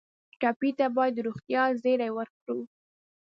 ټپي 0.39 0.69
ته 0.77 0.85
باید 0.95 1.13
د 1.15 1.19
روغتیا 1.27 1.63
زېری 1.81 2.09
ورکړو. 2.17 2.57